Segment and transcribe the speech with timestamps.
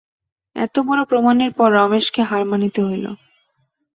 [0.55, 3.05] এতবড়ো প্রমাণের পর রমেশকে হার মানিতে হইল।